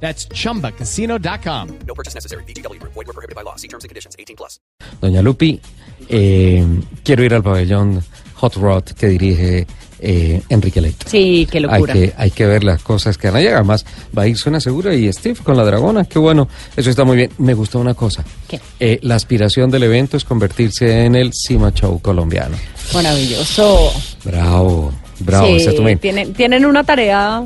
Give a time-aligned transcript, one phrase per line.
[0.00, 1.68] That's chumbacasino.com.
[1.86, 2.44] No purchase necessary.
[2.44, 2.80] BGW.
[2.82, 3.56] Void were prohibited by law.
[3.56, 4.14] See terms and conditions.
[4.18, 4.60] 18 plus.
[5.00, 5.60] Doña Lupi,
[6.08, 6.64] eh,
[7.02, 8.02] quiero ir al pabellón
[8.34, 9.66] Hot Rod que dirige
[10.00, 11.08] eh, Enrique Leito.
[11.08, 11.94] Sí, qué Hay locura.
[11.94, 13.56] que, hay que ver las cosas que van a llegar.
[13.56, 16.04] Además, va a ir Suena Segura y Steve con la dragona.
[16.04, 16.48] Qué bueno.
[16.76, 17.30] Eso está muy bien.
[17.38, 18.22] Me gustó una cosa.
[18.46, 18.60] ¿Qué?
[18.78, 22.56] Eh, la aspiración del evento es convertirse en el Cima Show colombiano.
[22.92, 23.92] Maravilloso.
[24.24, 25.58] Bravo, bravo.
[25.58, 25.66] Sí,
[26.00, 27.44] tienen, tienen una tarea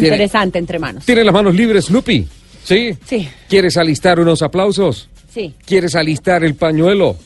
[0.00, 1.04] Tiene- interesante entre manos.
[1.04, 2.26] ¿Tiene las manos libres, Lupi?
[2.64, 2.96] ¿Sí?
[3.04, 3.28] Sí.
[3.48, 5.08] ¿Quieres alistar unos aplausos?
[5.32, 5.54] Sí.
[5.64, 7.16] ¿Quieres alistar el pañuelo?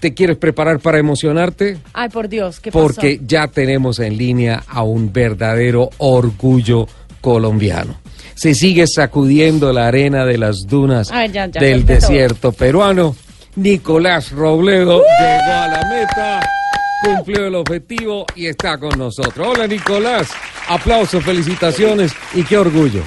[0.00, 1.78] ¿Te quieres preparar para emocionarte?
[1.94, 2.82] Ay, por Dios, ¿qué pasó?
[2.84, 6.86] porque ya tenemos en línea a un verdadero orgullo
[7.22, 7.96] colombiano.
[8.34, 11.94] Se sigue sacudiendo la arena de las dunas Ay, ya, ya, del todo.
[11.94, 13.16] desierto peruano.
[13.56, 16.40] Nicolás Robledo llegó a la meta,
[17.02, 19.46] cumplió el objetivo y está con nosotros.
[19.48, 20.28] Hola Nicolás,
[20.68, 23.02] aplausos, felicitaciones y qué orgullo.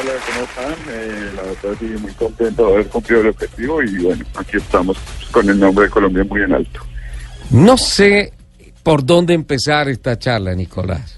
[0.00, 0.94] Hola, ¿cómo están?
[0.94, 4.96] Eh, la verdad sí, muy contento de haber cumplido el objetivo y bueno, aquí estamos
[5.30, 6.80] con el nombre de Colombia muy en alto.
[7.50, 8.32] No sé
[8.82, 11.16] por dónde empezar esta charla, Nicolás.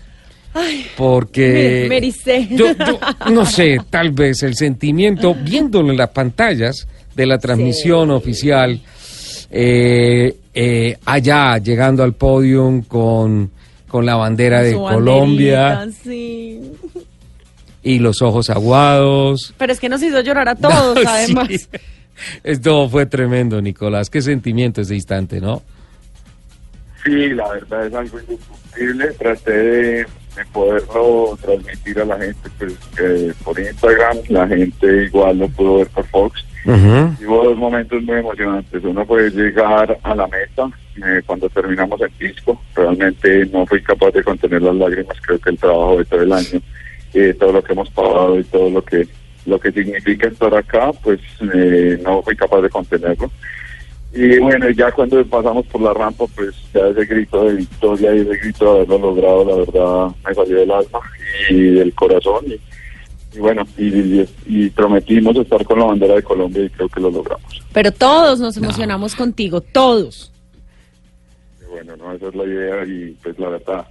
[0.97, 2.47] porque me- me ericé.
[2.51, 2.99] yo, yo
[3.33, 8.81] no sé, tal vez el sentimiento, viéndolo en las pantallas de la transmisión oficial,
[9.51, 13.51] eh, eh, allá llegando al podium con,
[13.95, 16.61] con la bandera de Colombia sí.
[17.81, 19.55] y los ojos aguados.
[19.57, 21.47] Pero es que nos hizo llorar a todos, No, además.
[21.47, 21.69] sí.
[22.43, 24.11] Esto fue tremendo, Nicolás.
[24.11, 25.63] Qué sentimiento ese instante, ¿no?
[27.05, 29.13] Sí, la verdad es algo indiscutible.
[29.13, 34.17] Traté de, de poderlo transmitir a la gente pues, eh, por Instagram.
[34.29, 36.45] La gente igual lo pudo ver por Fox.
[36.65, 38.83] Y hubo dos momentos muy emocionantes.
[38.83, 42.61] Uno fue llegar a la meta eh, cuando terminamos el disco.
[42.75, 45.17] Realmente no fui capaz de contener las lágrimas.
[45.21, 46.61] Creo que el trabajo de todo el año,
[47.15, 49.07] eh, todo lo que hemos pagado y todo lo que
[49.47, 51.21] lo que significa estar acá, pues
[51.55, 53.31] eh, no fui capaz de contenerlo.
[54.15, 58.21] Y bueno, ya cuando pasamos por la rampa, pues ya ese grito de victoria y
[58.21, 61.01] ese grito de haberlo logrado, la verdad, me salió del alma
[61.51, 62.45] y del corazón.
[62.47, 62.59] Y,
[63.37, 63.85] y bueno, y,
[64.21, 67.61] y- y prometimos estar con la bandera de Colombia y creo que lo logramos.
[67.73, 70.31] Pero todos nos emocionamos contigo, todos.
[71.75, 73.85] Bueno, no, esa es la idea y pues la verdad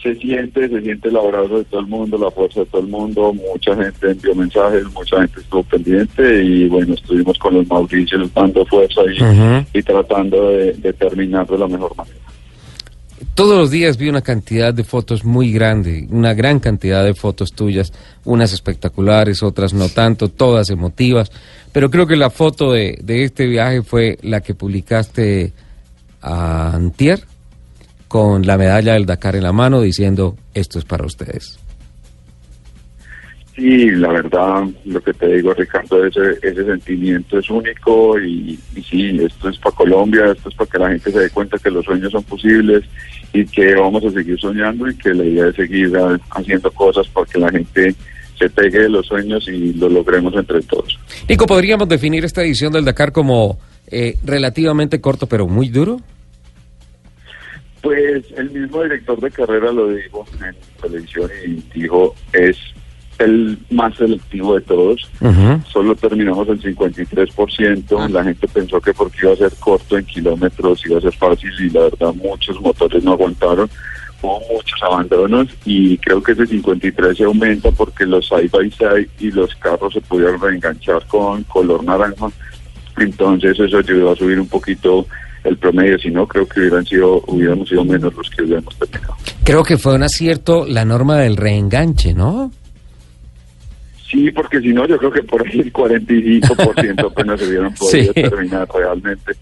[0.00, 2.86] se siente, se siente el abrazo de todo el mundo, la fuerza de todo el
[2.86, 8.32] mundo, mucha gente envió mensajes, mucha gente estuvo pendiente y bueno, estuvimos con los Mauricios
[8.32, 9.66] dando fuerza y, Ujú.
[9.74, 12.16] y tratando de, de terminar de la mejor manera.
[13.34, 17.52] Todos los días vi una cantidad de fotos muy grande, una gran cantidad de fotos
[17.52, 17.92] tuyas,
[18.24, 21.32] unas espectaculares, otras no tanto, todas emotivas,
[21.72, 25.52] pero creo que la foto de, de este viaje fue la que publicaste
[26.26, 27.20] a Antier
[28.08, 31.58] con la medalla del Dakar en la mano diciendo esto es para ustedes.
[33.54, 38.82] Sí, la verdad, lo que te digo, Ricardo, ese, ese sentimiento es único y, y
[38.82, 41.70] sí, esto es para Colombia, esto es para que la gente se dé cuenta que
[41.70, 42.84] los sueños son posibles
[43.32, 45.90] y que vamos a seguir soñando y que la idea es seguir
[46.30, 47.94] haciendo cosas para que la gente
[48.38, 50.98] se pegue de los sueños y lo logremos entre todos.
[51.26, 56.00] Nico, ¿podríamos definir esta edición del Dakar como eh, relativamente corto pero muy duro?
[57.86, 62.58] Pues el mismo director de carrera lo dijo en televisión y dijo, es
[63.20, 65.08] el más selectivo de todos.
[65.68, 68.08] Solo terminamos el 53%.
[68.08, 71.52] La gente pensó que porque iba a ser corto en kilómetros iba a ser fácil
[71.60, 73.70] y la verdad muchos motores no aguantaron.
[74.20, 79.08] Hubo muchos abandonos y creo que ese 53 se aumenta porque los side by side
[79.20, 82.32] y los carros se pudieron reenganchar con color naranja.
[82.98, 85.06] Entonces eso ayudó a subir un poquito
[85.48, 85.98] el promedio.
[85.98, 89.14] Si no, creo que hubieran sido, hubiéramos sido menos los que hubiéramos terminado.
[89.44, 92.50] Creo que fue un acierto la norma del reenganche, ¿no?
[94.10, 98.12] Sí, porque si no, yo creo que por ahí el 45% apenas se hubieran podido
[98.12, 98.22] Sí.
[98.22, 99.32] terminar realmente.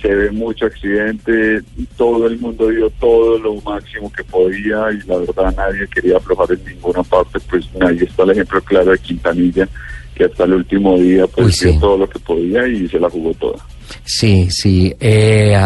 [0.00, 1.62] Se ve mucho accidente,
[1.96, 6.52] todo el mundo dio todo lo máximo que podía y la verdad nadie quería aflojar
[6.52, 9.66] en ninguna parte, pues ahí está el ejemplo claro de Quintanilla,
[10.14, 11.70] que hasta el último día pues Uy, sí.
[11.70, 13.58] dio todo lo que podía y se la jugó toda.
[14.04, 14.94] Sí, sí.
[15.00, 15.56] Eh,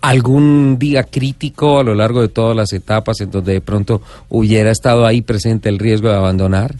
[0.00, 4.70] ¿Algún día crítico a lo largo de todas las etapas en donde de pronto hubiera
[4.70, 6.74] estado ahí presente el riesgo de abandonar?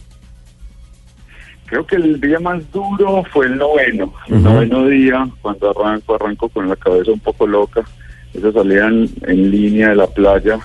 [1.65, 4.13] Creo que el día más duro fue el noveno.
[4.27, 7.83] El noveno día, cuando arranco, arranco con la cabeza un poco loca.
[8.31, 10.59] Esa salida en, en línea de la playa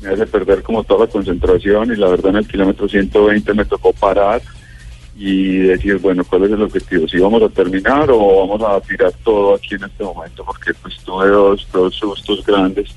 [0.00, 3.64] me hace perder como toda la concentración y la verdad en el kilómetro 120 me
[3.64, 4.40] tocó parar
[5.16, 7.06] y decir, bueno, ¿cuál es el objetivo?
[7.06, 10.44] ¿Si vamos a terminar o vamos a tirar todo aquí en este momento?
[10.44, 12.88] Porque pues tuve dos, dos sustos grandes.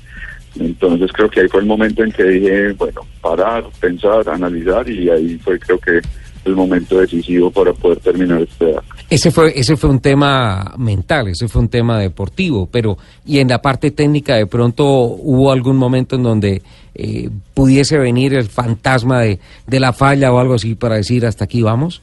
[0.58, 5.08] Entonces creo que ahí fue el momento en que dije, bueno, parar, pensar, analizar y
[5.08, 6.00] ahí fue creo que
[6.44, 8.94] el momento decisivo para poder terminar este acto.
[9.10, 13.48] Ese fue, ese fue un tema mental, ese fue un tema deportivo, pero y en
[13.48, 16.62] la parte técnica de pronto hubo algún momento en donde
[16.94, 21.44] eh, pudiese venir el fantasma de, de la falla o algo así para decir hasta
[21.44, 22.02] aquí vamos.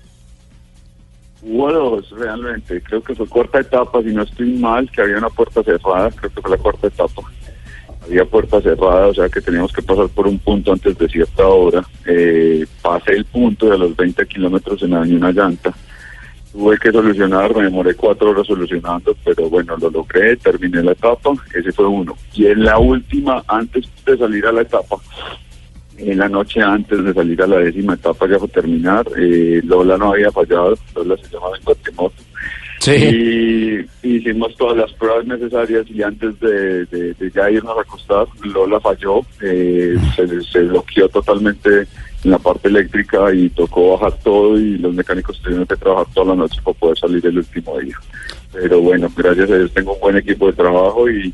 [1.48, 2.82] Hubo dos, realmente.
[2.82, 6.32] Creo que fue cuarta etapa, si no estoy mal, que había una puerta cerrada, creo
[6.32, 7.22] que fue la cuarta etapa.
[8.04, 11.48] Había puerta cerrada, o sea que teníamos que pasar por un punto antes de cierta
[11.48, 11.86] hora.
[12.08, 15.72] Eh, pasé el punto de los 20 kilómetros en daño una llanta.
[16.52, 21.32] Tuve que solucionar, me demoré cuatro horas solucionando, pero bueno, lo logré, terminé la etapa,
[21.54, 22.16] ese fue uno.
[22.34, 24.96] Y en la última, antes de salir a la etapa,
[25.98, 29.98] en la noche antes de salir a la décima etapa ya fue terminar, eh, Lola
[29.98, 32.24] no había fallado, Lola se llamaba en Guatemoto.
[32.98, 38.28] Y hicimos todas las pruebas necesarias y antes de, de- de ya irnos a acostar,
[38.44, 41.88] Lola falló, eh, se, se bloqueó totalmente
[42.24, 46.28] en la parte eléctrica y tocó bajar todo y los mecánicos tuvieron que trabajar toda
[46.28, 47.98] la noche para poder salir el último día.
[48.52, 51.34] Pero bueno, gracias a Dios tengo un buen equipo de trabajo y,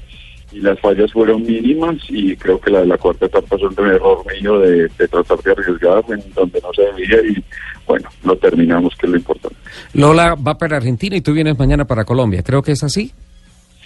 [0.52, 3.88] y las fallas fueron mínimas y creo que la de la cuarta etapa es un
[3.88, 7.44] error mío de, de tratar de arriesgar en donde no se debía y
[7.88, 9.58] bueno, lo terminamos que es lo importante.
[9.94, 13.12] Lola va para Argentina y tú vienes mañana para Colombia, creo que es así.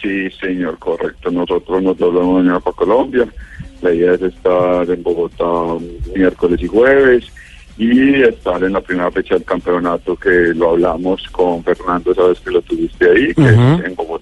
[0.02, 1.32] Sí, señor, correcto.
[1.32, 3.28] Nosotros nos volvemos mañana para Colombia.
[3.82, 5.46] La idea es estar en Bogotá
[6.16, 7.26] miércoles y jueves
[7.78, 12.52] y estar en la primera fecha del campeonato que lo hablamos con Fernando, sabes que
[12.52, 13.80] lo tuviste ahí, que Ujú.
[13.80, 14.15] es en Bogotá.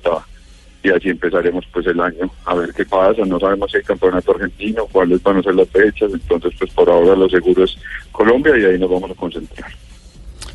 [0.84, 3.24] Y así empezaremos pues el año a ver qué pasa.
[3.26, 6.12] No sabemos si hay campeonato argentino, cuáles van a ser las fechas.
[6.14, 7.78] Entonces, pues por ahora lo seguro es
[8.12, 9.72] Colombia y ahí nos vamos a concentrar.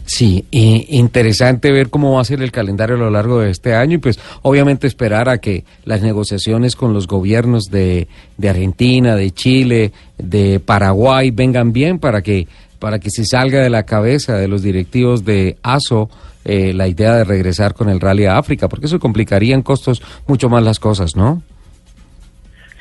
[0.09, 3.75] Sí, y interesante ver cómo va a ser el calendario a lo largo de este
[3.75, 8.09] año y pues obviamente esperar a que las negociaciones con los gobiernos de,
[8.39, 12.49] de Argentina, de Chile, de Paraguay vengan bien para que
[12.79, 16.09] para que se salga de la cabeza de los directivos de ASO
[16.45, 20.03] eh, la idea de regresar con el Rally a África, porque eso complicaría en costos
[20.27, 21.43] mucho más las cosas, ¿no?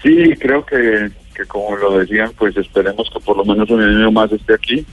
[0.01, 4.11] Sí, creo que, que como lo decían, pues esperemos que por lo menos un año
[4.11, 4.85] más esté aquí.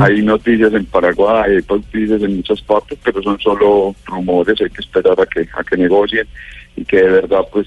[0.00, 4.80] Hay noticias en Paraguay, hay noticias en muchas partes, pero son solo rumores, hay que
[4.80, 6.26] esperar a que, a que negocien
[6.76, 7.66] y que de verdad pues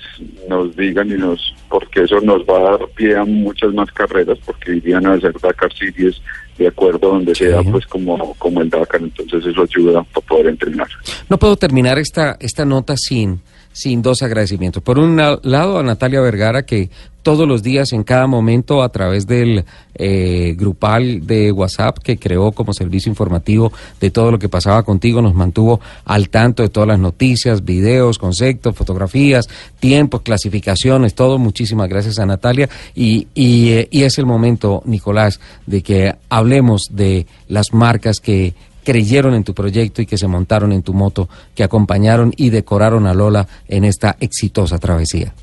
[0.50, 4.38] nos digan y nos, porque eso nos va a dar pie a muchas más carreras,
[4.46, 6.22] porque irían a hacer Dakar Series
[6.58, 10.88] de acuerdo donde sea pues como, como el Dakar, entonces eso ayuda para poder entrenar.
[11.30, 13.42] No puedo terminar esta, esta nota sin,
[13.78, 14.82] sin dos agradecimientos.
[14.82, 16.90] Por un la- lado, a Natalia Vergara, que
[17.22, 19.66] todos los días, en cada momento, a través del
[19.96, 25.22] eh, grupal de WhatsApp que creó como servicio informativo de todo lo que pasaba contigo,
[25.22, 29.48] nos mantuvo al tanto de todas las noticias, videos, conceptos, fotografías,
[29.80, 31.38] tiempos, clasificaciones, todo.
[31.38, 32.70] Muchísimas gracias a Natalia.
[32.96, 38.54] Y, y, eh, y es el momento, Nicolás, de que hablemos de las marcas que
[38.88, 43.06] creyeron en tu proyecto y que se montaron en tu moto, que acompañaron y decoraron
[43.06, 45.34] a Lola en esta exitosa travesía.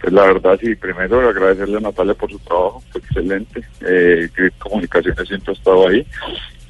[0.00, 3.60] Pues la verdad, sí, primero agradecerle a Natalia por su trabajo, fue excelente.
[3.86, 6.06] Eh, Grid Comunicaciones siempre ha estado ahí.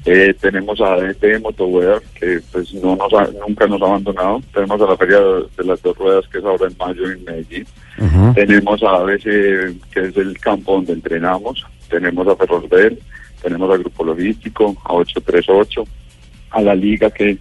[0.03, 4.41] Eh, tenemos a ADT Motowear, que pues no nos ha- nunca nos ha abandonado.
[4.53, 7.65] Tenemos a la Feria de las Dos Ruedas, que es ahora en mayo en Medellín.
[8.35, 9.23] Tenemos a ABC,
[9.93, 11.63] que es el campo donde entrenamos.
[11.89, 12.99] Tenemos a Ferrosbel,
[13.41, 15.83] tenemos a Grupo Logístico, a 838,
[16.51, 17.37] a la Liga, que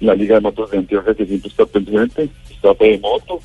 [0.00, 3.40] la Liga de Motos de Antioquia, que siempre está presente, está de Moto,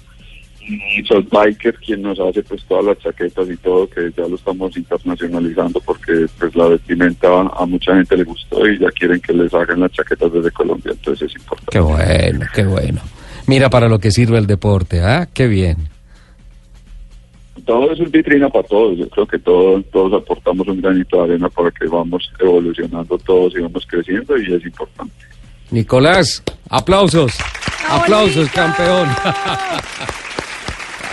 [0.65, 4.35] y Soul Biker, quien nos hace pues todas las chaquetas y todo, que ya lo
[4.35, 9.33] estamos internacionalizando porque pues la vestimenta a mucha gente le gustó y ya quieren que
[9.33, 11.71] les hagan las chaquetas desde Colombia, entonces es importante.
[11.71, 13.01] Qué bueno, qué bueno.
[13.45, 15.27] Mira para lo que sirve el deporte, ¿ah?
[15.33, 15.92] Qué bien.
[17.65, 18.97] Todo es un vitrina para todos.
[18.97, 23.53] Yo creo que todos, todos aportamos un granito de arena para que vamos evolucionando todos
[23.55, 25.13] y vamos creciendo y es importante.
[25.71, 27.33] Nicolás, aplausos,
[27.89, 29.07] aplausos, campeón.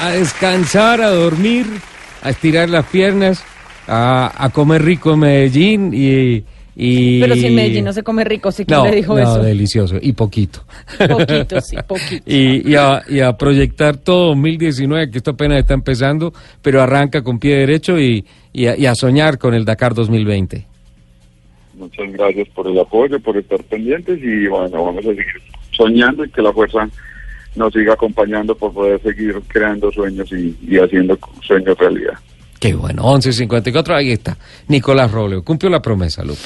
[0.00, 1.66] a descansar, a dormir,
[2.22, 3.44] a estirar las piernas,
[3.86, 6.44] a, a comer rico en Medellín y...
[6.76, 7.20] Y...
[7.20, 9.42] Pero si en Medellín no se come rico, sí que no, le dijo no, eso.
[9.42, 10.64] delicioso, y poquito.
[11.08, 12.24] Poquito, sí, poquito.
[12.26, 17.38] y, a, y, a, proyectar todo 2019, que esto apenas está empezando, pero arranca con
[17.38, 20.66] pie derecho y, y, a, soñar con el Dakar 2020.
[21.74, 25.24] Muchas gracias por el apoyo, por estar pendientes y bueno, vamos a seguir
[25.72, 26.88] soñando y que la fuerza
[27.56, 32.14] nos siga acompañando por poder seguir creando sueños y, y haciendo sueños realidad.
[32.60, 34.36] Qué bueno, 11.54, ahí está.
[34.68, 36.40] Nicolás Robleo, cumplió la promesa, Lupe.